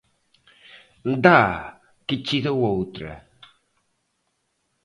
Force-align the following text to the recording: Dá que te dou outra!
Dá 1.25 1.41
que 2.07 2.15
te 2.25 2.37
dou 2.45 2.59
outra! 2.75 3.13